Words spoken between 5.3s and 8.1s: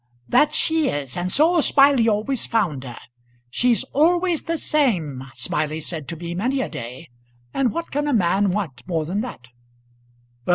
Smiley said to me many a day. And what can